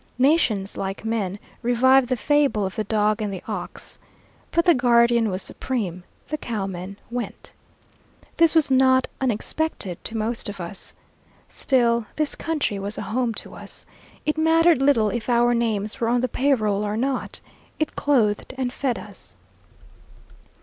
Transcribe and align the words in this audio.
Nations, 0.17 0.77
like 0.77 1.05
men, 1.05 1.37
revive 1.61 2.07
the 2.07 2.17
fable 2.17 2.65
of 2.65 2.75
the 2.75 2.83
dog 2.83 3.21
and 3.21 3.31
the 3.31 3.43
ox. 3.47 3.99
But 4.49 4.65
the 4.65 4.73
guardian 4.73 5.29
was 5.29 5.43
supreme 5.43 6.03
the 6.29 6.39
cowman 6.39 6.97
went. 7.11 7.53
This 8.37 8.55
was 8.55 8.71
not 8.71 9.05
unexpected 9.21 10.03
to 10.05 10.17
most 10.17 10.49
of 10.49 10.59
us. 10.59 10.95
Still, 11.47 12.07
this 12.15 12.33
country 12.33 12.79
was 12.79 12.97
a 12.97 13.03
home 13.03 13.35
to 13.35 13.53
us. 13.53 13.85
It 14.25 14.39
mattered 14.39 14.81
little 14.81 15.11
if 15.11 15.29
our 15.29 15.53
names 15.53 15.99
were 15.99 16.09
on 16.09 16.21
the 16.21 16.27
pay 16.27 16.55
roll 16.55 16.83
or 16.83 16.97
not, 16.97 17.39
it 17.77 17.95
clothed 17.95 18.55
and 18.57 18.73
fed 18.73 18.97
us. 18.97 19.35